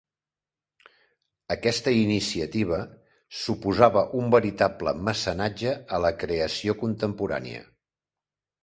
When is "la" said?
6.07-6.17